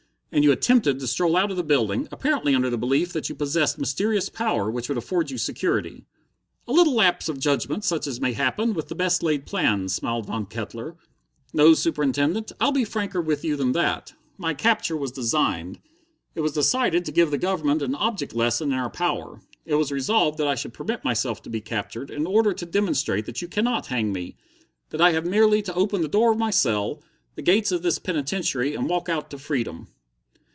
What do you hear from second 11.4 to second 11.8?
"No,